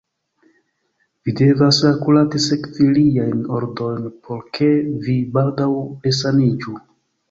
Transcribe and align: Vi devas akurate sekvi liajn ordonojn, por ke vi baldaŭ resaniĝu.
Vi 1.27 1.33
devas 1.41 1.81
akurate 1.91 2.41
sekvi 2.47 2.89
liajn 2.97 3.45
ordonojn, 3.61 4.11
por 4.27 4.45
ke 4.59 4.75
vi 5.07 5.23
baldaŭ 5.41 5.73
resaniĝu. 5.89 6.81